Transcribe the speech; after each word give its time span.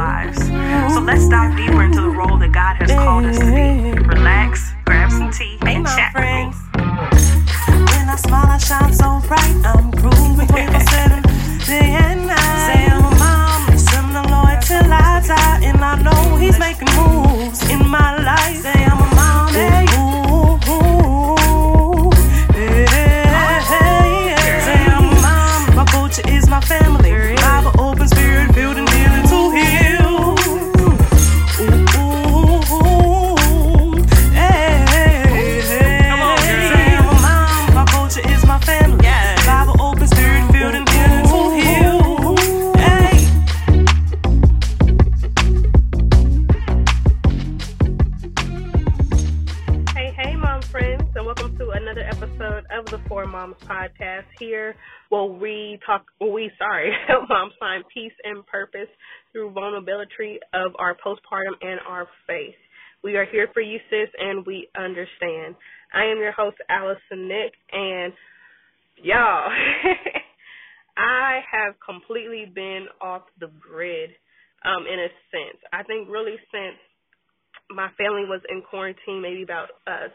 lives. 0.00 0.38
So 0.94 1.00
let's 1.00 1.28
dive 1.28 1.56
deeper 1.56 1.82
into 1.82 2.00
the 2.00 2.14
role 2.20 2.38
that 2.38 2.52
God 2.52 2.74
has 2.80 2.90
called 3.04 3.24
us 3.26 3.38
to 3.38 3.50
be. 3.58 3.68
Relax, 4.16 4.72
grab 4.86 5.10
some 5.10 5.30
tea, 5.30 5.58
and 5.62 5.84
chat 5.86 6.12
friends. 6.12 6.56
When 7.92 8.06
I 8.14 8.16
smile, 8.16 8.50
I 8.56 8.58
shine 8.68 8.94
so 9.02 9.08
bright. 9.28 9.56
I'm 9.72 9.90
grooving 10.00 10.34
24 10.48 10.80
7, 10.80 11.22
day 11.68 11.90
and 12.06 12.20
night. 12.32 12.58
Say 12.66 12.82
I'm 12.94 13.04
a 13.04 13.14
mom, 13.22 13.78
send 13.88 14.10
the 14.16 14.24
Lord 14.32 14.58
till 14.68 14.88
I 14.88 15.20
die. 15.32 15.60
And 15.68 15.80
I 15.90 15.94
know 16.06 16.36
He's 16.42 16.58
making 16.58 16.90
moves 16.96 17.19
Here, 54.40 54.74
where 55.10 55.24
we 55.24 55.78
talk, 55.86 56.06
we 56.20 56.50
sorry, 56.58 56.90
moms 57.28 57.52
find 57.60 57.84
peace 57.92 58.12
and 58.24 58.44
purpose 58.46 58.88
through 59.32 59.50
vulnerability 59.50 60.38
of 60.54 60.72
our 60.78 60.96
postpartum 60.96 61.54
and 61.60 61.78
our 61.86 62.08
faith. 62.26 62.54
We 63.04 63.16
are 63.16 63.26
here 63.26 63.48
for 63.52 63.60
you, 63.60 63.78
sis, 63.90 64.08
and 64.18 64.44
we 64.46 64.68
understand. 64.76 65.54
I 65.92 66.04
am 66.06 66.18
your 66.18 66.32
host, 66.32 66.56
Allison 66.68 67.28
Nick, 67.28 67.52
and 67.70 68.12
y'all, 69.02 69.50
I 70.96 71.40
have 71.52 71.74
completely 71.84 72.50
been 72.52 72.86
off 73.00 73.22
the 73.38 73.50
grid, 73.60 74.10
um, 74.64 74.86
in 74.90 74.98
a 74.98 75.08
sense. 75.30 75.60
I 75.72 75.82
think 75.82 76.08
really 76.08 76.36
since 76.50 76.76
my 77.70 77.88
family 77.96 78.24
was 78.24 78.40
in 78.50 78.62
quarantine 78.62 79.22
maybe 79.22 79.42
about 79.42 79.68
uh 79.86 80.08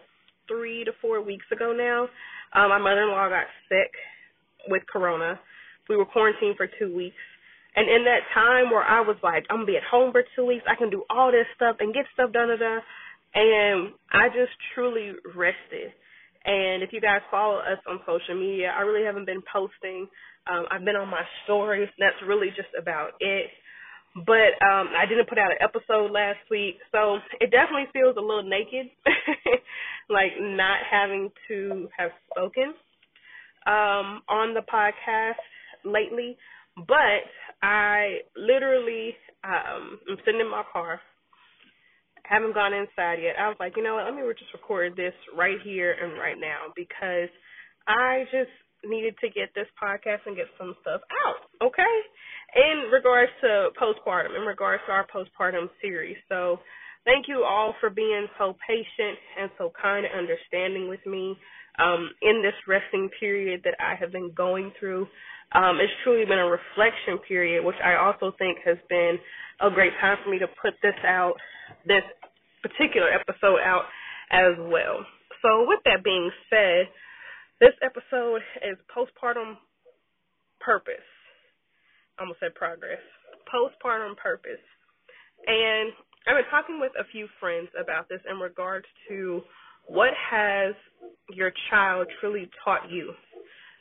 three 0.47 0.83
to 0.83 0.91
four 1.01 1.21
weeks 1.21 1.45
ago 1.51 1.73
now. 1.75 2.03
Um, 2.53 2.69
my 2.69 2.77
mother 2.77 3.03
in 3.03 3.09
law 3.09 3.27
got 3.29 3.47
sick 3.69 3.91
with 4.67 4.83
corona. 4.91 5.39
We 5.89 5.97
were 5.97 6.05
quarantined 6.05 6.58
for 6.58 6.67
two 6.80 6.95
weeks. 6.95 7.21
And 7.75 7.89
in 7.89 8.05
that 8.05 8.23
time 8.33 8.72
where 8.72 8.83
I 8.83 9.02
was 9.02 9.17
like, 9.22 9.45
I'm 9.49 9.57
gonna 9.57 9.66
be 9.66 9.77
at 9.77 9.83
home 9.83 10.11
for 10.11 10.23
two 10.35 10.45
weeks, 10.45 10.63
I 10.67 10.75
can 10.75 10.89
do 10.89 11.03
all 11.09 11.31
this 11.31 11.47
stuff 11.55 11.77
and 11.80 11.94
get 11.94 12.05
stuff 12.13 12.31
done 12.31 12.47
da, 12.47 12.80
and 13.35 13.91
I 14.11 14.30
just 14.30 14.55
truly 14.73 15.11
rested. 15.35 15.91
And 16.45 16.83
if 16.83 16.94
you 16.94 17.02
guys 17.02 17.19
follow 17.30 17.57
us 17.57 17.80
on 17.88 17.99
social 18.05 18.39
media, 18.39 18.72
I 18.72 18.81
really 18.81 19.05
haven't 19.05 19.25
been 19.25 19.41
posting. 19.52 20.07
Um, 20.47 20.66
I've 20.72 20.85
been 20.85 20.95
on 20.95 21.09
my 21.09 21.23
stories. 21.44 21.89
That's 22.00 22.16
really 22.25 22.50
just 22.55 22.69
about 22.79 23.11
it 23.19 23.50
but 24.16 24.55
um 24.63 24.95
I 24.95 25.05
didn't 25.07 25.27
put 25.27 25.38
out 25.38 25.52
an 25.52 25.57
episode 25.59 26.11
last 26.11 26.39
week, 26.50 26.77
so 26.91 27.19
it 27.41 27.52
definitely 27.52 27.91
feels 27.91 28.16
a 28.16 28.22
little 28.22 28.47
naked, 28.47 28.88
like 30.09 30.31
not 30.39 30.79
having 30.89 31.29
to 31.50 31.89
have 31.97 32.11
spoken 32.31 32.73
um 33.66 34.21
on 34.30 34.53
the 34.53 34.61
podcast 34.61 35.41
lately. 35.83 36.38
But 36.75 37.25
I 37.61 38.19
literally 38.35 39.16
um 39.44 39.99
I'm 40.09 40.17
sitting 40.25 40.41
in 40.41 40.49
my 40.49 40.63
car, 40.72 40.99
haven't 42.23 42.53
gone 42.53 42.73
inside 42.73 43.22
yet. 43.22 43.35
I 43.39 43.47
was 43.47 43.57
like, 43.59 43.73
you 43.78 43.84
know 43.84 43.95
what, 43.95 44.06
let 44.06 44.16
me 44.16 44.22
just 44.38 44.53
record 44.53 44.95
this 44.95 45.13
right 45.38 45.57
here 45.63 45.95
and 46.01 46.17
right 46.17 46.38
now 46.39 46.73
because 46.75 47.29
I 47.88 48.25
just 48.31 48.51
needed 48.84 49.16
to 49.22 49.29
get 49.29 49.50
this 49.56 49.68
podcast 49.81 50.25
and 50.25 50.35
get 50.35 50.45
some 50.57 50.75
stuff 50.81 51.01
out, 51.25 51.68
okay? 51.68 51.95
In 52.56 52.89
regards 52.91 53.31
to 53.41 53.69
postpartum, 53.79 54.35
in 54.35 54.45
regards 54.45 54.81
to 54.88 54.91
our 54.91 55.06
postpartum 55.07 55.69
series. 55.81 56.18
So 56.29 56.59
thank 57.03 57.28
you 57.28 57.45
all 57.47 57.73
for 57.79 57.89
being 57.89 58.28
so 58.38 58.56
patient 58.68 59.18
and 59.39 59.50
so 59.57 59.72
kind 59.81 60.06
and 60.06 60.13
understanding 60.16 60.89
with 60.89 61.06
me 61.06 61.35
um, 61.80 62.09
in 62.22 62.41
this 62.41 62.56
resting 62.68 63.09
period 63.19 63.62
that 63.63 63.75
I 63.80 63.96
have 63.96 64.12
been 64.12 64.31
going 64.36 64.72
through. 64.80 65.08
Um, 65.53 65.80
it's 65.80 65.94
truly 66.03 66.25
been 66.25 66.40
a 66.40 66.46
reflection 66.46 67.19
period, 67.28 67.63
which 67.63 67.75
I 67.84 67.96
also 67.96 68.34
think 68.38 68.58
has 68.66 68.78
been 68.90 69.18
a 69.62 69.69
great 69.69 69.94
time 70.02 70.18
for 70.24 70.30
me 70.30 70.40
to 70.40 70.47
put 70.62 70.74
this 70.81 70.96
out, 71.06 71.36
this 71.86 72.03
particular 72.62 73.08
episode 73.09 73.59
out 73.63 73.86
as 74.31 74.58
well. 74.58 75.06
So 75.41 75.66
with 75.68 75.80
that 75.86 76.03
being 76.03 76.31
said, 76.50 76.88
this 77.62 77.74
episode 77.84 78.42
is 78.66 78.78
postpartum 78.90 79.56
purpose. 80.59 81.06
I 82.18 82.24
almost 82.24 82.40
said 82.40 82.56
progress. 82.56 83.00
Postpartum 83.47 84.18
purpose. 84.18 84.63
And 85.46 85.94
I've 86.28 86.42
been 86.42 86.50
talking 86.50 86.80
with 86.80 86.92
a 87.00 87.06
few 87.12 87.28
friends 87.40 87.69
about 87.80 88.09
this 88.09 88.19
in 88.30 88.40
regards 88.40 88.88
to 89.09 89.42
what 89.88 90.12
has 90.31 90.75
your 91.34 91.51
child 91.69 92.07
truly 92.19 92.50
taught 92.63 92.90
you. 92.90 93.13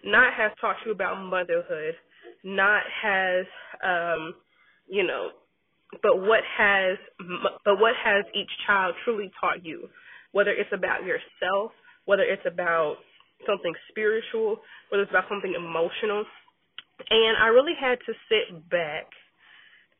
Not 0.04 0.34
has 0.34 0.52
taught 0.60 0.76
you 0.84 0.92
about 0.92 1.22
motherhood, 1.22 1.94
not 2.42 2.82
has 3.02 3.46
um, 3.82 4.34
you 4.88 5.06
know, 5.06 5.30
but 6.02 6.18
what 6.18 6.40
has 6.58 6.98
but 7.64 7.78
what 7.80 7.94
has 8.02 8.24
each 8.34 8.50
child 8.66 8.94
truly 9.04 9.30
taught 9.40 9.64
you? 9.64 9.88
Whether 10.32 10.50
it's 10.50 10.70
about 10.72 11.04
yourself, 11.04 11.72
whether 12.04 12.22
it's 12.22 12.42
about 12.46 12.96
something 13.46 13.72
spiritual, 13.88 14.58
whether 14.90 15.02
it's 15.02 15.12
about 15.12 15.28
something 15.28 15.54
emotional. 15.56 16.24
And 17.10 17.36
I 17.42 17.48
really 17.48 17.74
had 17.78 17.98
to 18.06 18.12
sit 18.28 18.70
back 18.70 19.06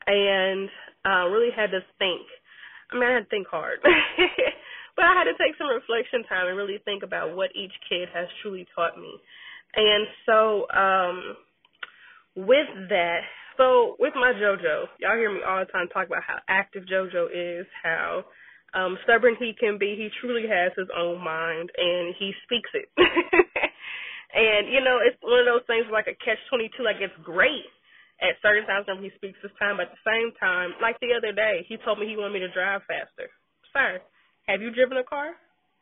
and 0.06 0.68
uh 1.04 1.28
really 1.28 1.50
had 1.54 1.70
to 1.70 1.80
think. 1.98 2.26
I 2.90 2.96
mean, 2.96 3.08
I 3.08 3.14
had 3.14 3.24
to 3.24 3.30
think 3.30 3.46
hard. 3.48 3.78
but 4.96 5.04
I 5.04 5.14
had 5.14 5.24
to 5.24 5.36
take 5.38 5.58
some 5.58 5.68
reflection 5.68 6.24
time 6.28 6.48
and 6.48 6.56
really 6.56 6.78
think 6.84 7.02
about 7.02 7.36
what 7.36 7.50
each 7.54 7.72
kid 7.88 8.08
has 8.14 8.28
truly 8.42 8.66
taught 8.74 8.96
me. 8.98 9.12
And 9.74 10.06
so 10.26 10.66
um 10.70 11.36
with 12.36 12.66
that, 12.90 13.20
so 13.56 13.96
with 13.98 14.14
my 14.14 14.32
JoJo, 14.34 14.90
y'all 14.98 15.16
hear 15.16 15.32
me 15.32 15.40
all 15.46 15.60
the 15.60 15.70
time 15.70 15.86
talk 15.88 16.06
about 16.06 16.26
how 16.26 16.38
active 16.48 16.84
JoJo 16.90 17.28
is, 17.32 17.66
how 17.82 18.24
um 18.74 18.98
stubborn 19.04 19.36
he 19.38 19.54
can 19.58 19.78
be. 19.78 19.96
He 19.96 20.10
truly 20.20 20.46
has 20.48 20.72
his 20.76 20.88
own 20.96 21.22
mind 21.22 21.70
and 21.76 22.14
he 22.18 22.32
speaks 22.44 22.70
it. 22.74 22.88
and 24.34 24.68
you 24.70 24.80
know, 24.82 24.98
it's 25.02 25.18
one 25.22 25.40
of 25.40 25.46
those 25.46 25.66
things 25.66 25.86
like 25.90 26.06
a 26.06 26.16
catch 26.24 26.38
twenty 26.48 26.70
two, 26.76 26.84
like 26.84 27.00
it's 27.00 27.14
great 27.22 27.66
at 28.22 28.38
certain 28.42 28.66
times 28.66 28.86
when 28.86 29.02
he 29.02 29.10
speaks 29.18 29.38
his 29.42 29.50
time, 29.58 29.76
but 29.76 29.90
at 29.90 29.94
the 29.98 30.06
same 30.06 30.30
time, 30.38 30.70
like 30.78 30.98
the 31.00 31.10
other 31.16 31.34
day, 31.34 31.66
he 31.66 31.76
told 31.82 31.98
me 31.98 32.06
he 32.06 32.16
wanted 32.16 32.38
me 32.38 32.46
to 32.46 32.52
drive 32.54 32.82
faster. 32.86 33.26
Sir, 33.74 33.98
have 34.46 34.60
you 34.60 34.70
driven 34.70 35.00
a 35.00 35.04
car? 35.04 35.32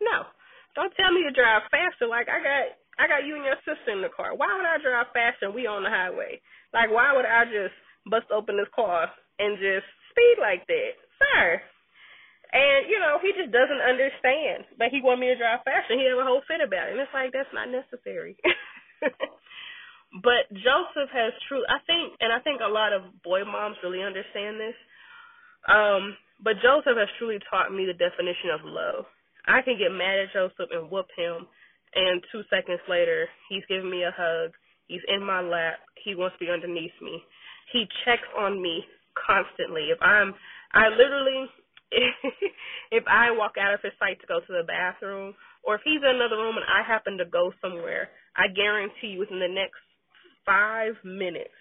No. 0.01 0.27
Don't 0.75 0.95
tell 0.97 1.13
me 1.13 1.23
to 1.27 1.35
drive 1.35 1.69
faster. 1.69 2.09
Like 2.09 2.29
I 2.31 2.39
got 2.41 2.63
I 3.01 3.05
got 3.09 3.27
you 3.27 3.37
and 3.37 3.45
your 3.45 3.61
sister 3.65 3.93
in 3.93 4.03
the 4.03 4.13
car. 4.13 4.35
Why 4.37 4.53
would 4.55 4.69
I 4.69 4.81
drive 4.81 5.13
faster 5.13 5.51
and 5.51 5.55
we 5.55 5.67
on 5.67 5.83
the 5.85 5.93
highway? 5.93 6.41
Like 6.73 6.91
why 6.91 7.13
would 7.13 7.29
I 7.29 7.45
just 7.45 7.77
bust 8.09 8.31
open 8.33 8.57
this 8.57 8.71
car 8.73 9.11
and 9.39 9.59
just 9.59 9.87
speed 10.11 10.37
like 10.41 10.65
that? 10.67 10.93
Sir. 11.21 11.61
And, 12.53 12.85
you 12.85 13.01
know, 13.01 13.17
he 13.17 13.33
just 13.33 13.49
doesn't 13.49 13.81
understand. 13.81 14.69
But 14.77 14.93
he 14.93 15.01
wanted 15.01 15.25
me 15.25 15.33
to 15.33 15.41
drive 15.41 15.65
faster 15.65 15.97
he 15.97 16.05
had 16.05 16.13
a 16.13 16.25
whole 16.25 16.45
fit 16.45 16.61
about 16.61 16.93
it. 16.93 16.97
And 16.97 17.01
it's 17.01 17.17
like 17.17 17.33
that's 17.33 17.53
not 17.57 17.73
necessary. 17.73 18.37
but 20.27 20.45
Joseph 20.53 21.11
has 21.13 21.33
true 21.49 21.65
I 21.69 21.81
think 21.85 22.17
and 22.21 22.33
I 22.33 22.41
think 22.41 22.61
a 22.61 22.71
lot 22.71 22.93
of 22.93 23.09
boy 23.25 23.45
moms 23.45 23.81
really 23.85 24.05
understand 24.05 24.61
this. 24.61 24.77
Um, 25.69 26.17
but 26.43 26.61
Joseph 26.63 26.99
has 26.99 27.09
truly 27.19 27.39
taught 27.51 27.73
me 27.73 27.87
the 27.87 27.95
definition 27.97 28.51
of 28.53 28.67
love. 28.67 29.07
I 29.47 29.63
can 29.63 29.79
get 29.79 29.91
mad 29.95 30.19
at 30.19 30.33
Joseph 30.35 30.71
and 30.71 30.91
whoop 30.91 31.07
him, 31.17 31.47
and 31.95 32.23
two 32.31 32.43
seconds 32.51 32.81
later, 32.89 33.29
he's 33.49 33.65
giving 33.69 33.91
me 33.91 34.03
a 34.03 34.15
hug. 34.15 34.53
He's 34.87 35.03
in 35.09 35.25
my 35.25 35.41
lap. 35.41 35.81
He 36.05 36.15
wants 36.15 36.37
to 36.39 36.45
be 36.45 36.51
underneath 36.51 36.95
me. 37.01 37.23
He 37.73 37.87
checks 38.05 38.27
on 38.37 38.61
me 38.61 38.85
constantly. 39.15 39.89
If 39.91 39.99
I'm, 40.03 40.35
I 40.75 40.89
literally, 40.89 41.47
if 42.93 43.05
I 43.07 43.31
walk 43.31 43.55
out 43.61 43.75
of 43.75 43.81
his 43.83 43.93
sight 43.99 44.21
to 44.21 44.27
go 44.27 44.41
to 44.41 44.53
the 44.53 44.67
bathroom, 44.67 45.35
or 45.65 45.77
if 45.77 45.83
he's 45.85 46.03
in 46.03 46.17
another 46.17 46.37
room 46.37 46.57
and 46.57 46.67
I 46.67 46.87
happen 46.87 47.19
to 47.19 47.25
go 47.25 47.53
somewhere, 47.61 48.11
I 48.37 48.49
guarantee 48.49 49.15
you 49.15 49.21
within 49.21 49.39
the 49.39 49.49
next 49.49 49.81
five 50.45 50.95
minutes, 51.05 51.55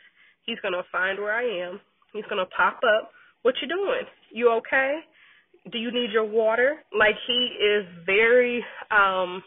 he's 0.45 0.59
gonna 0.61 0.83
find 0.91 1.19
where 1.19 1.33
I 1.33 1.45
am. 1.69 1.79
He's 2.13 2.25
gonna 2.29 2.49
pop 2.55 2.79
up. 2.83 3.11
What 3.43 3.55
you 3.61 3.67
doing? 3.67 4.05
You 4.33 4.51
okay? 4.59 4.99
Do 5.71 5.77
you 5.79 5.91
need 5.91 6.11
your 6.11 6.25
water? 6.25 6.77
Like 6.97 7.15
he 7.27 7.33
is 7.63 7.85
very 8.05 8.63
um 8.91 9.43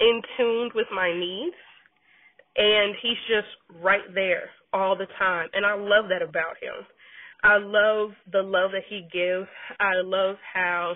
in 0.00 0.22
tune 0.36 0.70
with 0.74 0.88
my 0.94 1.12
needs. 1.12 1.56
and 2.56 2.94
he's 3.02 3.18
just 3.28 3.48
right 3.82 4.02
there 4.14 4.50
all 4.72 4.96
the 4.96 5.06
time, 5.18 5.48
and 5.54 5.64
I 5.66 5.74
love 5.74 6.06
that 6.10 6.22
about 6.22 6.56
him. 6.60 6.74
I 7.42 7.58
love 7.58 8.10
the 8.32 8.42
love 8.42 8.72
that 8.72 8.84
he 8.88 9.02
gives. 9.12 9.48
I 9.80 10.02
love 10.04 10.36
how 10.54 10.94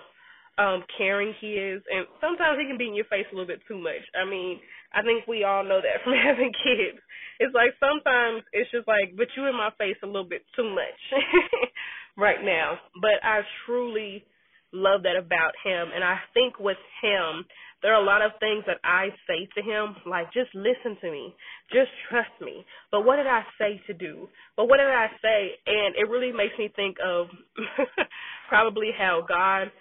um 0.58 0.84
caring 0.98 1.32
he 1.40 1.54
is 1.56 1.82
and 1.88 2.06
sometimes 2.20 2.58
he 2.60 2.66
can 2.66 2.76
be 2.76 2.88
in 2.88 2.94
your 2.94 3.08
face 3.08 3.26
a 3.32 3.34
little 3.34 3.46
bit 3.46 3.60
too 3.68 3.78
much. 3.78 4.04
I 4.12 4.28
mean, 4.28 4.60
I 4.92 5.02
think 5.02 5.26
we 5.26 5.44
all 5.44 5.64
know 5.64 5.80
that 5.80 6.00
from 6.04 6.14
having 6.14 6.52
kids. 6.64 6.98
It's 7.40 7.54
like 7.54 7.72
sometimes 7.80 8.44
it's 8.52 8.70
just 8.70 8.86
like, 8.86 9.16
but 9.16 9.28
you 9.36 9.46
in 9.46 9.56
my 9.56 9.70
face 9.78 9.96
a 10.02 10.06
little 10.06 10.28
bit 10.28 10.44
too 10.54 10.68
much 10.68 11.00
right 12.16 12.42
now. 12.44 12.78
But 13.00 13.22
I 13.24 13.40
truly 13.66 14.24
love 14.72 15.02
that 15.04 15.16
about 15.16 15.52
him 15.64 15.92
and 15.94 16.04
I 16.04 16.16
think 16.34 16.58
with 16.58 16.80
him 17.02 17.44
there 17.82 17.92
are 17.92 18.00
a 18.00 18.06
lot 18.06 18.22
of 18.22 18.30
things 18.38 18.62
that 18.66 18.78
I 18.84 19.08
say 19.26 19.48
to 19.56 19.60
him, 19.60 19.96
like, 20.06 20.32
just 20.32 20.54
listen 20.54 20.96
to 21.02 21.10
me. 21.10 21.34
Just 21.72 21.90
trust 22.08 22.30
me. 22.40 22.64
But 22.92 23.04
what 23.04 23.16
did 23.16 23.26
I 23.26 23.42
say 23.58 23.82
to 23.88 23.92
do? 23.92 24.28
But 24.56 24.66
what 24.66 24.76
did 24.78 24.86
I 24.86 25.08
say? 25.20 25.58
And 25.66 25.96
it 25.96 26.08
really 26.08 26.30
makes 26.30 26.54
me 26.58 26.70
think 26.74 26.96
of 27.04 27.26
probably 28.48 28.90
how 28.96 29.24
God 29.28 29.72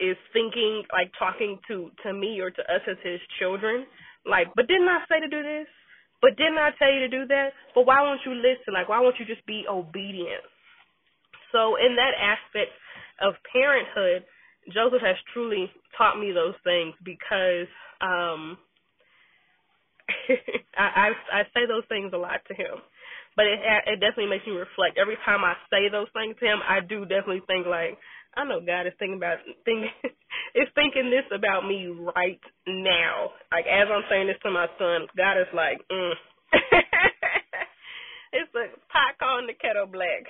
is 0.00 0.16
thinking, 0.32 0.84
like 0.92 1.12
talking 1.18 1.58
to, 1.68 1.90
to 2.04 2.12
me 2.12 2.40
or 2.40 2.50
to 2.50 2.62
us 2.62 2.82
as 2.88 2.96
his 3.02 3.20
children. 3.38 3.86
Like, 4.26 4.48
but 4.56 4.68
didn't 4.68 4.88
I 4.88 5.00
say 5.08 5.20
to 5.20 5.28
do 5.28 5.42
this? 5.42 5.66
But 6.22 6.36
didn't 6.36 6.58
I 6.58 6.70
tell 6.78 6.92
you 6.92 7.00
to 7.00 7.08
do 7.08 7.26
that? 7.28 7.50
But 7.74 7.86
why 7.86 8.02
won't 8.02 8.20
you 8.26 8.34
listen? 8.34 8.74
Like, 8.74 8.88
why 8.88 9.00
won't 9.00 9.16
you 9.18 9.26
just 9.26 9.44
be 9.46 9.64
obedient? 9.68 10.42
So 11.52 11.76
in 11.76 11.96
that 11.96 12.14
aspect 12.18 12.72
of 13.22 13.34
parenthood, 13.52 14.24
Joseph 14.72 15.02
has 15.02 15.16
truly 15.32 15.70
taught 15.96 16.18
me 16.18 16.32
those 16.32 16.54
things 16.64 16.94
because 17.04 17.68
um 18.00 18.58
I, 20.76 21.10
I 21.10 21.40
I 21.40 21.42
say 21.54 21.66
those 21.66 21.84
things 21.88 22.12
a 22.14 22.18
lot 22.18 22.42
to 22.48 22.54
him, 22.54 22.78
but 23.36 23.46
it 23.46 23.58
it 23.86 24.00
definitely 24.00 24.30
makes 24.30 24.46
me 24.46 24.52
reflect. 24.54 24.98
Every 24.98 25.16
time 25.24 25.44
I 25.44 25.54
say 25.70 25.88
those 25.90 26.08
things 26.14 26.36
to 26.40 26.46
him, 26.46 26.60
I 26.66 26.80
do 26.80 27.02
definitely 27.06 27.42
think 27.46 27.66
like 27.66 27.98
I 28.36 28.44
know 28.44 28.60
God 28.60 28.86
is 28.86 28.92
thinking 28.98 29.16
about 29.16 29.38
thinking 29.64 29.88
is 30.54 30.68
thinking 30.74 31.10
this 31.10 31.24
about 31.34 31.66
me 31.66 31.88
right 31.88 32.40
now. 32.68 33.32
Like 33.50 33.66
as 33.66 33.88
I'm 33.88 34.04
saying 34.10 34.28
this 34.28 34.36
to 34.44 34.50
my 34.50 34.66
son, 34.78 35.08
God 35.16 35.40
is 35.40 35.48
like, 35.54 35.80
mm. 35.90 36.12
it's 38.32 38.54
a 38.54 38.68
pot 38.92 39.16
calling 39.18 39.46
the 39.46 39.54
kettle 39.54 39.86
black. 39.86 40.28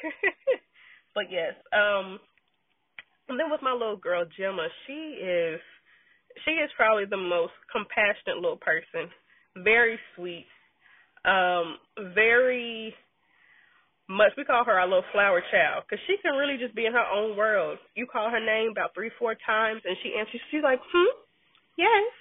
but 1.14 1.25
yes, 1.31 1.55
um 1.75 2.20
and 3.29 3.38
then 3.41 3.50
with 3.50 3.62
my 3.62 3.73
little 3.73 3.97
girl 3.97 4.25
Gemma, 4.38 4.69
she 4.87 5.19
is 5.19 5.61
she 6.44 6.52
is 6.52 6.70
probably 6.76 7.06
the 7.06 7.17
most 7.17 7.55
compassionate 7.73 8.37
little 8.37 8.61
person. 8.61 9.11
Very 9.64 9.99
sweet. 10.14 10.47
Um, 11.25 11.79
very 12.14 12.94
much 14.08 14.32
we 14.37 14.44
call 14.44 14.64
her 14.64 14.79
our 14.79 14.87
little 14.87 15.06
flower 15.12 15.43
child 15.50 15.85
because 15.85 16.03
she 16.06 16.17
can 16.23 16.35
really 16.38 16.56
just 16.56 16.75
be 16.75 16.87
in 16.87 16.93
her 16.93 17.06
own 17.06 17.37
world. 17.37 17.79
You 17.94 18.06
call 18.06 18.31
her 18.31 18.41
name 18.41 18.70
about 18.70 18.94
three, 18.94 19.11
four 19.19 19.35
times, 19.47 19.82
and 19.85 19.97
she 20.03 20.14
answers. 20.19 20.41
She's 20.50 20.62
like, 20.62 20.81
"Hmm, 20.93 21.12
yes." 21.76 22.12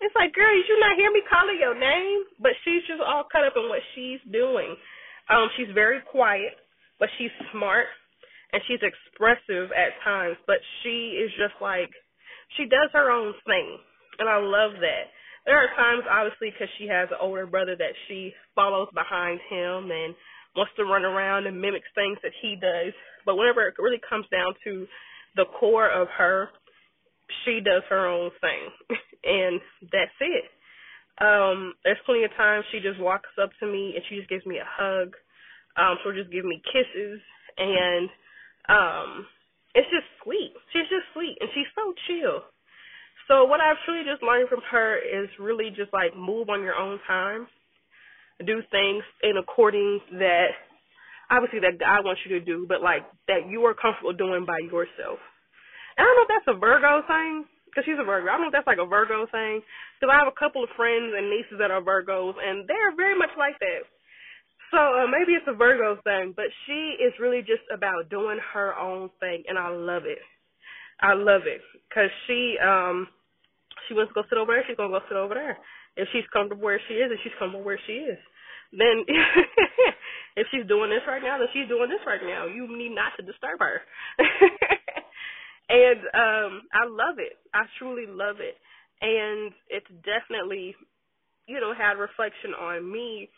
It's 0.00 0.16
like, 0.16 0.32
girl, 0.32 0.48
did 0.48 0.64
you 0.66 0.80
not 0.80 0.96
hear 0.96 1.12
me 1.12 1.20
calling 1.28 1.60
your 1.60 1.76
name? 1.78 2.24
But 2.40 2.52
she's 2.64 2.80
just 2.88 3.04
all 3.04 3.28
caught 3.30 3.44
up 3.44 3.52
in 3.56 3.68
what 3.68 3.84
she's 3.94 4.20
doing. 4.32 4.74
Um, 5.28 5.50
she's 5.56 5.68
very 5.74 6.00
quiet, 6.00 6.56
but 6.98 7.10
she's 7.18 7.30
smart 7.52 7.86
and 8.52 8.62
she's 8.66 8.80
expressive 8.82 9.70
at 9.76 9.94
times, 10.02 10.36
but 10.46 10.58
she 10.82 11.20
is 11.22 11.30
just 11.38 11.54
like 11.60 11.90
she 12.56 12.64
does 12.66 12.90
her 12.92 13.10
own 13.10 13.34
thing, 13.46 13.78
and 14.18 14.28
I 14.28 14.38
love 14.38 14.74
that. 14.80 15.14
There 15.46 15.56
are 15.56 15.70
times, 15.76 16.02
obviously, 16.10 16.50
because 16.50 16.68
she 16.78 16.86
has 16.88 17.08
an 17.10 17.18
older 17.20 17.46
brother 17.46 17.76
that 17.76 17.94
she 18.08 18.34
follows 18.54 18.88
behind 18.92 19.40
him 19.48 19.90
and 19.90 20.14
wants 20.56 20.72
to 20.76 20.84
run 20.84 21.04
around 21.04 21.46
and 21.46 21.60
mimics 21.60 21.88
things 21.94 22.18
that 22.22 22.32
he 22.42 22.56
does. 22.56 22.92
But 23.26 23.36
whenever 23.36 23.66
it 23.66 23.74
really 23.78 24.00
comes 24.08 24.26
down 24.30 24.54
to 24.64 24.86
the 25.36 25.44
core 25.58 25.88
of 25.88 26.08
her, 26.16 26.48
she 27.44 27.60
does 27.60 27.82
her 27.88 28.08
own 28.08 28.30
thing, 28.40 28.96
and 29.24 29.60
that's 29.92 30.18
it. 30.20 30.44
Um, 31.20 31.74
there's 31.84 32.00
plenty 32.06 32.24
of 32.24 32.30
times 32.36 32.64
she 32.72 32.80
just 32.80 32.98
walks 32.98 33.28
up 33.40 33.50
to 33.60 33.66
me 33.66 33.92
and 33.94 34.02
she 34.08 34.16
just 34.16 34.28
gives 34.30 34.46
me 34.46 34.56
a 34.56 34.66
hug. 34.66 35.14
Um, 35.76 35.96
she'll 36.02 36.16
just 36.16 36.32
give 36.32 36.44
me 36.44 36.62
kisses 36.72 37.20
and 37.58 38.08
um, 38.68 39.26
it's 39.74 39.90
just 39.90 40.06
sweet. 40.24 40.52
She's 40.72 40.88
just 40.90 41.06
sweet, 41.14 41.36
and 41.40 41.50
she's 41.54 41.70
so 41.74 41.94
chill. 42.06 42.42
So 43.28 43.44
what 43.44 43.60
I've 43.60 43.78
truly 43.84 44.02
just 44.02 44.22
learned 44.22 44.48
from 44.48 44.62
her 44.70 44.98
is 44.98 45.28
really 45.38 45.70
just 45.70 45.92
like 45.92 46.16
move 46.16 46.50
on 46.50 46.62
your 46.62 46.74
own 46.74 46.98
time, 47.06 47.46
do 48.44 48.62
things 48.70 49.04
in 49.22 49.36
according 49.36 50.00
that 50.18 50.56
obviously 51.30 51.60
that 51.60 51.78
God 51.78 52.04
wants 52.04 52.20
you 52.26 52.38
to 52.38 52.44
do, 52.44 52.66
but 52.68 52.82
like 52.82 53.06
that 53.28 53.46
you 53.48 53.64
are 53.66 53.74
comfortable 53.74 54.12
doing 54.12 54.44
by 54.44 54.58
yourself. 54.66 55.22
And 55.96 56.02
I 56.02 56.06
don't 56.06 56.16
know 56.16 56.26
if 56.26 56.32
that's 56.32 56.54
a 56.56 56.58
Virgo 56.58 57.06
thing, 57.06 57.44
because 57.70 57.86
she's 57.86 58.00
a 58.00 58.06
Virgo. 58.06 58.26
I 58.26 58.34
don't 58.34 58.48
know 58.48 58.52
if 58.52 58.56
that's 58.56 58.66
like 58.66 58.82
a 58.82 58.88
Virgo 58.88 59.30
thing, 59.30 59.62
because 59.98 60.10
I 60.10 60.18
have 60.18 60.30
a 60.30 60.34
couple 60.34 60.64
of 60.64 60.74
friends 60.74 61.14
and 61.14 61.30
nieces 61.30 61.62
that 61.62 61.70
are 61.70 61.82
Virgos, 61.82 62.34
and 62.34 62.66
they're 62.66 62.96
very 62.96 63.14
much 63.14 63.30
like 63.38 63.58
that. 63.62 63.86
So 64.74 64.78
uh, 64.78 65.06
maybe 65.10 65.34
it's 65.34 65.46
a 65.50 65.54
Virgo 65.54 65.98
thing, 66.02 66.34
but 66.34 66.46
she 66.66 66.98
is 66.98 67.14
really 67.18 67.42
just 67.42 67.66
about 67.74 68.10
doing 68.10 68.38
her 68.54 68.74
own 68.78 69.10
thing, 69.18 69.42
and 69.46 69.58
I 69.58 69.70
love 69.70 70.06
it. 70.06 70.22
I 71.00 71.14
love 71.14 71.48
it 71.48 71.62
because 71.88 72.12
she 72.26 72.60
um 72.60 73.08
she 73.88 73.94
wants 73.94 74.12
to 74.12 74.20
go 74.20 74.28
sit 74.28 74.36
over 74.36 74.52
there. 74.52 74.64
She's 74.68 74.76
gonna 74.76 74.92
go 74.92 75.00
sit 75.08 75.16
over 75.16 75.34
there. 75.34 75.56
If 75.96 76.08
she's 76.12 76.28
comfortable 76.32 76.62
where 76.62 76.80
she 76.86 76.94
is, 76.94 77.10
and 77.10 77.18
she's 77.24 77.32
comfortable 77.38 77.64
where 77.64 77.80
she 77.86 78.04
is, 78.04 78.18
then 78.72 79.04
if 80.36 80.46
she's 80.50 80.66
doing 80.66 80.90
this 80.90 81.04
right 81.06 81.22
now, 81.22 81.38
then 81.38 81.48
she's 81.52 81.68
doing 81.68 81.90
this 81.90 82.04
right 82.06 82.22
now. 82.22 82.46
You 82.46 82.66
need 82.70 82.94
not 82.94 83.12
to 83.18 83.26
disturb 83.26 83.58
her. 83.60 83.82
and 85.68 86.00
um 86.14 86.52
I 86.72 86.86
love 86.86 87.18
it. 87.18 87.38
I 87.54 87.64
truly 87.78 88.06
love 88.06 88.36
it, 88.38 88.56
and 89.02 89.52
it's 89.68 89.90
definitely 90.06 90.74
you 91.46 91.60
know 91.60 91.74
had 91.74 91.98
reflection 91.98 92.54
on 92.54 92.90
me 92.90 93.30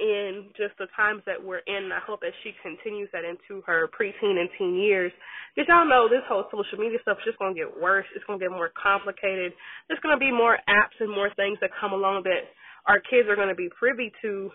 in 0.00 0.48
just 0.56 0.72
the 0.80 0.88
times 0.96 1.20
that 1.28 1.36
we're 1.36 1.60
in. 1.68 1.92
I 1.92 2.00
hope 2.00 2.24
that 2.24 2.32
she 2.42 2.56
continues 2.64 3.12
that 3.12 3.28
into 3.28 3.60
her 3.68 3.86
preteen 3.92 4.40
and 4.40 4.48
teen 4.56 4.80
years. 4.80 5.12
Because 5.54 5.68
y'all 5.68 5.84
know 5.84 6.08
this 6.08 6.24
whole 6.26 6.48
social 6.48 6.80
media 6.80 6.98
stuff 7.02 7.20
is 7.20 7.36
just 7.36 7.38
going 7.38 7.52
to 7.52 7.60
get 7.60 7.68
worse. 7.68 8.08
It's 8.16 8.24
going 8.24 8.40
to 8.40 8.44
get 8.44 8.50
more 8.50 8.72
complicated. 8.72 9.52
There's 9.86 10.00
going 10.00 10.16
to 10.16 10.20
be 10.20 10.32
more 10.32 10.56
apps 10.72 10.96
and 11.00 11.12
more 11.12 11.28
things 11.36 11.58
that 11.60 11.70
come 11.76 11.92
along 11.92 12.24
that 12.24 12.48
our 12.86 13.00
kids 13.00 13.28
are 13.28 13.36
going 13.36 13.48
to 13.48 13.54
be 13.54 13.68
privy 13.78 14.12
to 14.22 14.50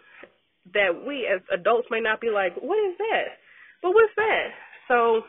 that 0.74 0.90
we 1.06 1.28
as 1.28 1.42
adults 1.54 1.88
may 1.92 2.00
not 2.02 2.20
be 2.20 2.30
like, 2.30 2.56
what 2.62 2.78
is 2.90 2.98
that? 2.98 3.38
But 3.82 3.94
what's 3.94 4.16
that? 4.16 4.48
So 4.88 5.22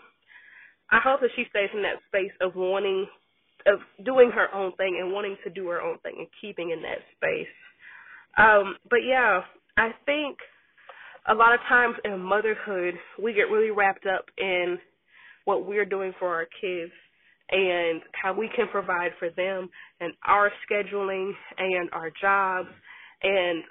I 0.91 1.01
hope 1.03 1.21
that 1.21 1.31
she 1.37 1.45
stays 1.51 1.69
in 1.75 1.83
that 1.83 2.01
space 2.09 2.33
of 2.41 2.55
wanting, 2.55 3.07
of 3.67 3.81
doing 4.05 4.31
her 4.31 4.55
own 4.55 4.73
thing 4.77 4.99
and 5.01 5.13
wanting 5.13 5.37
to 5.45 5.51
do 5.51 5.69
her 5.69 5.81
own 5.81 5.99
thing 5.99 6.15
and 6.19 6.29
keeping 6.41 6.71
in 6.71 6.83
that 6.83 7.05
space. 7.17 7.53
Um, 8.39 8.77
but 8.89 9.01
yeah, 9.07 9.41
I 9.77 9.91
think 10.07 10.39
a 11.29 11.35
lot 11.35 11.55
of 11.55 11.61
times 11.69 11.97
in 12.05 12.21
motherhood, 12.21 12.95
we 13.23 13.33
get 13.33 13.51
really 13.51 13.71
wrapped 13.71 14.07
up 14.07 14.27
in 14.39 14.79
what 15.45 15.67
we're 15.67 15.85
doing 15.85 16.13
for 16.19 16.35
our 16.35 16.47
kids 16.61 16.93
and 17.51 18.03
how 18.13 18.33
we 18.33 18.51
can 18.55 18.67
provide 18.69 19.13
for 19.19 19.31
them 19.31 19.69
and 20.01 20.13
our 20.27 20.51
scheduling 20.69 21.33
and 21.59 21.89
our 21.93 22.11
jobs 22.21 22.69
and 23.23 23.63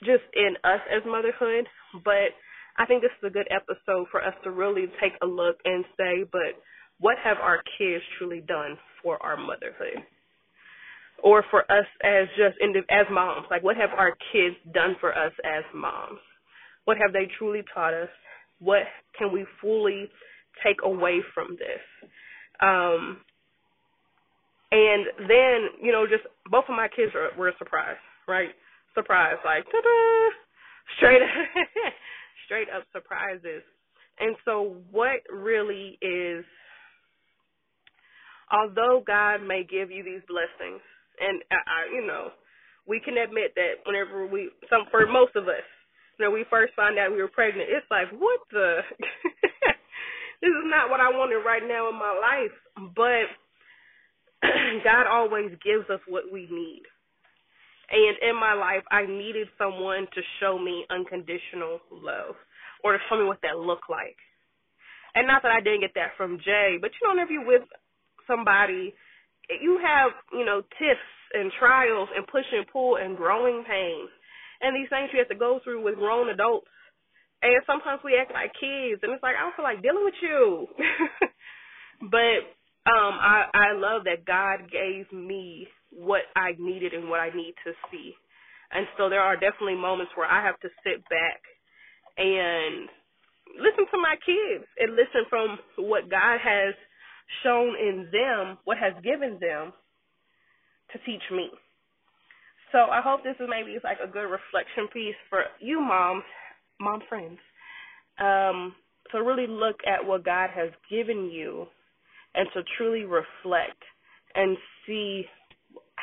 just 0.00 0.24
in 0.34 0.56
us 0.64 0.80
as 0.94 1.02
motherhood. 1.06 1.66
But 2.04 2.34
I 2.76 2.86
think 2.86 3.02
this 3.02 3.12
is 3.22 3.26
a 3.26 3.30
good 3.30 3.48
episode 3.50 4.06
for 4.10 4.22
us 4.22 4.34
to 4.44 4.50
really 4.50 4.86
take 5.00 5.12
a 5.22 5.26
look 5.26 5.56
and 5.64 5.84
say, 5.96 6.24
but 6.30 6.60
what 7.00 7.16
have 7.22 7.38
our 7.42 7.62
kids 7.78 8.02
truly 8.18 8.40
done 8.40 8.76
for 9.02 9.22
our 9.22 9.36
motherhood? 9.36 10.04
or 11.22 11.44
for 11.50 11.60
us 11.70 11.86
as 12.02 12.28
just 12.36 12.56
as 12.90 13.06
moms? 13.10 13.46
Like, 13.50 13.62
what 13.62 13.76
have 13.76 13.90
our 13.96 14.16
kids 14.32 14.56
done 14.72 14.96
for 15.00 15.16
us 15.16 15.32
as 15.44 15.64
moms? 15.74 16.18
What 16.84 16.96
have 16.98 17.12
they 17.12 17.28
truly 17.38 17.62
taught 17.74 17.94
us? 17.94 18.08
What 18.58 18.82
can 19.18 19.32
we 19.32 19.46
fully 19.60 20.08
take 20.64 20.76
away 20.84 21.20
from 21.34 21.56
this? 21.58 22.10
Um, 22.60 23.18
and 24.72 25.06
then, 25.28 25.68
you 25.82 25.92
know, 25.92 26.06
just 26.06 26.24
both 26.50 26.64
of 26.68 26.76
my 26.76 26.88
kids 26.88 27.12
are, 27.14 27.36
were 27.38 27.48
a 27.48 27.56
surprise, 27.58 27.96
right? 28.26 28.50
Surprise, 28.96 29.36
like, 29.44 29.64
ta-da! 29.68 30.30
Straight 30.96 31.20
straight 32.46 32.68
up 32.74 32.84
surprises. 32.92 33.60
And 34.18 34.36
so, 34.44 34.80
what 34.90 35.20
really 35.28 35.98
is, 36.00 36.44
although 38.50 39.04
God 39.06 39.44
may 39.44 39.68
give 39.68 39.90
you 39.90 40.02
these 40.02 40.24
blessings, 40.24 40.80
and 41.20 41.42
I, 41.52 41.60
I, 41.60 41.80
you 41.92 42.06
know, 42.06 42.32
we 42.88 43.00
can 43.04 43.18
admit 43.18 43.52
that 43.56 43.84
whenever 43.84 44.26
we, 44.26 44.48
some 44.70 44.88
for 44.90 45.04
most 45.06 45.36
of 45.36 45.44
us, 45.44 45.66
when 46.16 46.32
we 46.32 46.46
first 46.48 46.72
find 46.74 46.98
out 46.98 47.12
we 47.12 47.20
were 47.20 47.28
pregnant, 47.28 47.68
it's 47.68 47.86
like, 47.90 48.08
what 48.18 48.40
the? 48.50 48.80
this 50.40 50.48
is 50.48 50.66
not 50.72 50.88
what 50.88 51.00
I 51.00 51.10
wanted 51.10 51.44
right 51.44 51.62
now 51.66 51.90
in 51.90 51.96
my 51.96 52.16
life. 52.16 52.56
But 52.96 53.28
God 54.84 55.06
always 55.06 55.50
gives 55.60 55.90
us 55.90 56.00
what 56.08 56.32
we 56.32 56.48
need. 56.50 56.82
And 57.90 58.16
in 58.18 58.34
my 58.34 58.54
life, 58.54 58.82
I 58.90 59.06
needed 59.06 59.46
someone 59.58 60.06
to 60.14 60.20
show 60.40 60.58
me 60.58 60.84
unconditional 60.90 61.78
love 61.90 62.34
or 62.82 62.92
to 62.92 62.98
show 63.08 63.18
me 63.18 63.26
what 63.26 63.38
that 63.42 63.58
looked 63.58 63.88
like. 63.88 64.16
And 65.14 65.26
not 65.26 65.42
that 65.42 65.52
I 65.52 65.60
didn't 65.60 65.80
get 65.80 65.94
that 65.94 66.12
from 66.16 66.38
Jay, 66.44 66.76
but 66.80 66.90
you 66.92 67.06
know, 67.06 67.14
whenever 67.14 67.32
you're 67.32 67.46
with 67.46 67.62
somebody, 68.26 68.92
you 69.48 69.78
have, 69.80 70.10
you 70.32 70.44
know, 70.44 70.60
tiffs 70.78 71.14
and 71.32 71.50
trials 71.58 72.08
and 72.14 72.26
push 72.26 72.44
and 72.52 72.66
pull 72.66 72.96
and 72.96 73.16
growing 73.16 73.64
pains. 73.64 74.10
And 74.60 74.74
these 74.74 74.90
things 74.90 75.10
you 75.12 75.18
have 75.18 75.28
to 75.28 75.38
go 75.38 75.60
through 75.62 75.84
with 75.84 75.96
grown 75.96 76.28
adults. 76.28 76.68
And 77.42 77.54
sometimes 77.66 78.00
we 78.04 78.18
act 78.18 78.32
like 78.32 78.52
kids 78.58 79.00
and 79.02 79.12
it's 79.12 79.22
like, 79.22 79.36
I 79.38 79.42
don't 79.46 79.54
feel 79.54 79.64
like 79.64 79.82
dealing 79.82 80.04
with 80.04 80.18
you. 80.20 80.66
but 82.10 82.40
um 82.88 83.14
I 83.20 83.46
I 83.54 83.72
love 83.76 84.04
that 84.04 84.24
God 84.26 84.70
gave 84.70 85.10
me 85.12 85.68
what 85.96 86.22
I 86.36 86.52
needed 86.58 86.92
and 86.92 87.08
what 87.08 87.20
I 87.20 87.30
need 87.30 87.54
to 87.64 87.72
see. 87.90 88.12
And 88.72 88.86
so 88.98 89.08
there 89.08 89.20
are 89.20 89.34
definitely 89.34 89.76
moments 89.76 90.12
where 90.14 90.26
I 90.26 90.44
have 90.44 90.58
to 90.60 90.68
sit 90.84 91.02
back 91.08 91.40
and 92.18 92.88
listen 93.58 93.86
to 93.90 93.98
my 94.00 94.16
kids 94.24 94.64
and 94.78 94.96
listen 94.96 95.24
from 95.30 95.58
what 95.78 96.10
God 96.10 96.38
has 96.42 96.74
shown 97.42 97.76
in 97.80 98.08
them, 98.12 98.58
what 98.64 98.78
has 98.78 98.92
given 99.02 99.38
them 99.40 99.72
to 100.92 100.98
teach 101.04 101.22
me. 101.30 101.48
So 102.72 102.78
I 102.78 103.00
hope 103.00 103.22
this 103.22 103.36
is 103.40 103.48
maybe 103.48 103.78
like 103.84 103.98
a 104.02 104.10
good 104.10 104.26
reflection 104.26 104.88
piece 104.92 105.14
for 105.30 105.44
you 105.60 105.80
moms, 105.80 106.24
mom 106.80 107.00
friends. 107.08 107.38
Um, 108.18 108.74
to 109.12 109.22
really 109.22 109.46
look 109.46 109.76
at 109.86 110.04
what 110.04 110.24
God 110.24 110.50
has 110.54 110.70
given 110.90 111.30
you 111.30 111.66
and 112.34 112.48
to 112.54 112.62
truly 112.76 113.04
reflect 113.04 113.82
and 114.34 114.56
see 114.86 115.24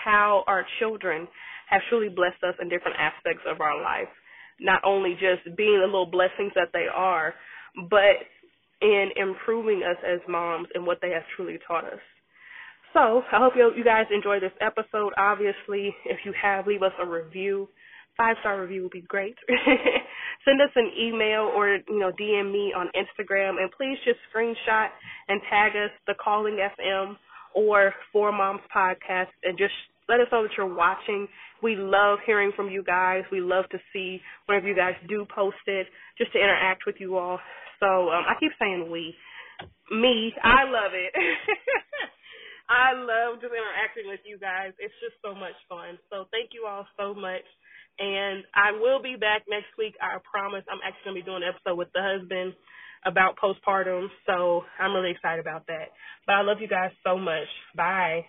how 0.04 0.44
our 0.48 0.66
children 0.80 1.28
have 1.70 1.82
truly 1.90 2.10
blessed 2.10 2.44
us 2.44 2.56
in 2.62 2.70
different 2.70 2.98
aspects 3.00 3.44
of 3.48 3.62
our 3.62 3.82
life. 3.82 4.10
Not 4.60 4.82
only 4.86 5.14
just 5.14 5.56
being 5.58 5.80
the 5.80 5.86
little 5.86 6.10
blessings 6.10 6.52
that 6.56 6.70
they 6.74 6.86
are, 6.94 7.34
but 7.90 8.22
in 8.82 9.10
improving 9.16 9.82
us 9.84 9.98
as 10.06 10.20
moms 10.28 10.68
and 10.74 10.86
what 10.86 11.00
they 11.02 11.12
have 11.12 11.24
truly 11.36 11.58
taught 11.68 11.86
us. 11.86 12.00
So 12.94 13.24
I 13.32 13.38
hope 13.40 13.54
you, 13.56 13.84
guys 13.84 14.06
enjoy 14.14 14.40
this 14.40 14.52
episode. 14.62 15.14
Obviously, 15.18 15.96
if 16.06 16.20
you 16.26 16.34
have, 16.40 16.68
leave 16.68 16.84
us 16.84 16.92
a 17.02 17.06
review. 17.06 17.68
Five 18.16 18.36
star 18.42 18.62
review 18.62 18.84
would 18.84 18.92
be 18.92 19.02
great. 19.02 19.36
Send 20.46 20.62
us 20.62 20.70
an 20.76 20.92
email 21.00 21.50
or 21.56 21.80
you 21.88 21.98
know 21.98 22.12
DM 22.12 22.52
me 22.52 22.72
on 22.78 22.92
Instagram, 22.94 23.58
and 23.60 23.72
please 23.76 23.98
just 24.06 24.20
screenshot 24.30 24.90
and 25.28 25.42
tag 25.50 25.72
us 25.72 25.90
the 26.06 26.14
Calling 26.24 26.60
FM 26.60 27.16
or 27.56 27.94
Four 28.12 28.32
Moms 28.32 28.62
Podcast, 28.76 29.34
and 29.44 29.58
just 29.58 29.74
let 30.10 30.20
us 30.20 30.28
know 30.32 30.44
that 30.44 30.52
you're 30.58 30.74
watching. 30.74 31.28
We 31.62 31.76
love 31.76 32.20
hearing 32.26 32.52
from 32.56 32.70
you 32.70 32.84
guys. 32.84 33.24
We 33.32 33.42
love 33.42 33.66
to 33.72 33.78
see 33.92 34.22
whenever 34.46 34.68
you 34.68 34.76
guys 34.76 34.96
do 35.08 35.26
post 35.34 35.64
it, 35.68 35.88
just 36.18 36.34
to 36.34 36.40
interact 36.40 36.84
with 36.86 36.96
you 37.00 37.18
all. 37.18 37.40
So 37.80 38.10
um, 38.10 38.24
I 38.28 38.36
keep 38.40 38.52
saying 38.60 38.90
we, 38.92 39.16
me. 39.92 40.34
I 40.44 40.64
love 40.64 40.92
it. 40.94 41.14
I 42.70 42.96
love 42.96 43.42
just 43.42 43.52
interacting 43.52 44.08
with 44.08 44.22
you 44.26 44.40
guys. 44.40 44.72
It's 44.80 44.94
just 45.04 45.20
so 45.22 45.36
much 45.36 45.56
fun. 45.68 46.00
So 46.10 46.26
thank 46.32 46.52
you 46.54 46.66
all 46.68 46.88
so 46.98 47.14
much. 47.14 47.44
And 48.00 48.44
I 48.56 48.72
will 48.72 49.02
be 49.02 49.16
back 49.16 49.44
next 49.48 49.76
week. 49.78 49.94
I 50.02 50.18
promise. 50.24 50.64
I'm 50.72 50.80
actually 50.84 51.06
gonna 51.06 51.20
be 51.22 51.28
doing 51.28 51.44
an 51.44 51.52
episode 51.54 51.78
with 51.78 51.92
the 51.94 52.02
husband 52.02 52.54
about 53.06 53.38
postpartum. 53.38 54.08
So 54.26 54.64
I'm 54.80 54.94
really 54.94 55.12
excited 55.12 55.40
about 55.40 55.68
that. 55.68 55.92
But 56.26 56.36
I 56.36 56.42
love 56.42 56.58
you 56.62 56.68
guys 56.68 56.92
so 57.04 57.18
much. 57.18 57.48
Bye. 57.76 58.26